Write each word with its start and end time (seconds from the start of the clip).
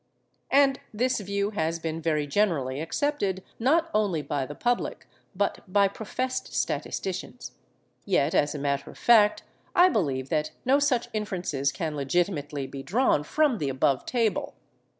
And 0.49 0.79
this 0.91 1.19
view 1.19 1.51
has 1.51 1.77
been 1.77 2.01
very 2.01 2.25
generally 2.25 2.81
accepted, 2.81 3.43
not 3.59 3.87
only 3.93 4.23
by 4.23 4.47
the 4.47 4.55
public, 4.55 5.05
but 5.35 5.59
by 5.71 5.87
professed 5.87 6.55
statisticians. 6.55 7.51
Yet, 8.03 8.33
as 8.33 8.55
a 8.55 8.57
matter 8.57 8.89
of 8.89 8.97
fact, 8.97 9.43
I 9.75 9.89
believe 9.89 10.29
that 10.29 10.49
no 10.65 10.79
such 10.79 11.07
inferences 11.13 11.71
can 11.71 11.95
legitimately 11.95 12.65
be 12.65 12.81
drawn 12.81 13.23
from 13.23 13.59
the 13.59 13.69
above 13.69 14.07
table. 14.07 14.55